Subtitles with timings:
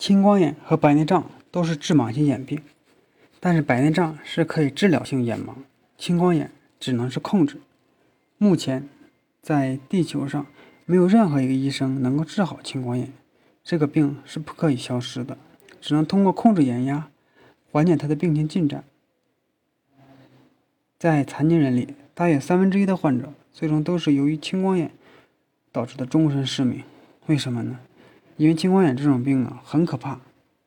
[0.00, 2.62] 青光眼和白内障都是致盲性眼病，
[3.38, 5.52] 但是白内障是可以治疗性眼盲，
[5.98, 7.60] 青光眼只能是控制。
[8.38, 8.88] 目前，
[9.42, 10.46] 在地球上
[10.86, 13.12] 没有任何一个医生能够治好青光眼，
[13.62, 15.36] 这个病是不可以消失的，
[15.82, 17.10] 只能通过控制眼压，
[17.70, 18.82] 缓解它的病情进展。
[20.98, 24.90] 在残疾人里，大约三分之一的患者最终都是由于青光眼
[25.70, 26.82] 导致的终身失明。
[27.26, 27.78] 为什么呢？
[28.40, 30.18] 因为青光眼这种病啊，很可怕，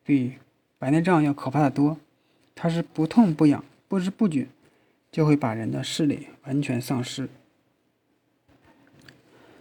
[0.04, 0.34] 比
[0.78, 1.98] 白内障要可怕的多。
[2.54, 4.48] 它是不痛不痒，不知不觉
[5.12, 7.28] 就会把人的视力完全丧失。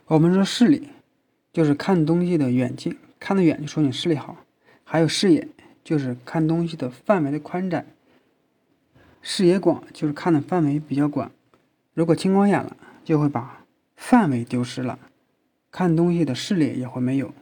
[0.04, 0.90] 我们说视力
[1.54, 4.34] 就是看东西的远近，看得远就说你视力好；
[4.84, 5.48] 还有视野，
[5.82, 7.87] 就是看东西的范围的宽窄。
[9.23, 11.32] 视野广就是看的范围比较广。
[11.95, 13.65] 如果青光眼了，就会把
[13.96, 14.98] 范围丢失了，
[15.70, 17.32] 看东西的视力也会没有。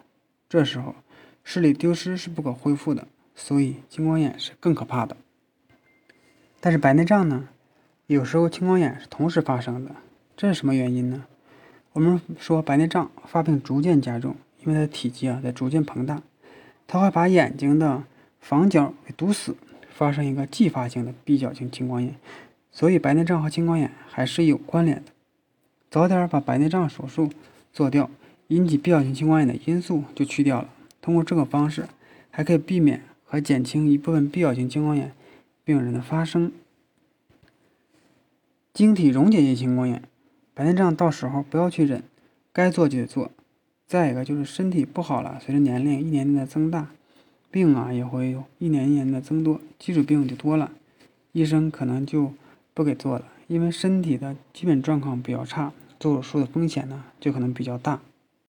[0.50, 0.96] 这时候
[1.45, 5.16] 视力丢失是不可恢复的，所以青光眼是更可怕的。
[6.59, 7.48] 但是白内障呢，
[8.09, 9.95] 有时候青光眼是同时发生的，
[10.37, 11.24] 这是什么原因呢？
[11.93, 14.34] 我们说白内障发病逐渐加重，
[14.65, 16.21] 因为它的体积啊在逐渐膨大，
[16.88, 18.02] 它会把眼睛的
[18.40, 19.56] 房角给堵死，
[19.88, 22.16] 发生一个继发性的闭角性青光眼。
[22.73, 25.12] 所以白内障和青光眼还是有关联的，
[25.88, 27.30] 早点把白内障手术
[27.73, 28.10] 做掉。
[28.51, 30.68] 引起必要性青光眼的因素就去掉了。
[31.01, 31.87] 通过这个方式，
[32.30, 35.12] 还可以避免和减轻一部分必要性青光眼
[35.65, 36.51] 病人的发生。
[38.74, 40.02] 晶体溶解性青光眼，
[40.52, 42.02] 白内障到时候不要去忍，
[42.52, 43.30] 该做就得做。
[43.87, 46.90] 再一个就是身体不好了，随着年龄一年年的增大，
[47.51, 50.73] 病啊也会有一年一年的增多，基础病就多了，
[51.32, 52.32] 医生可能就
[52.74, 58.01] 不给做了，因为身体的基本状况比较差，做手术的风险呢就可能比较大。